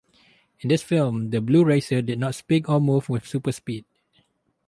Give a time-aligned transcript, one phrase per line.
[0.61, 3.85] In this film, the Blue Racer did not speak or move with super speed.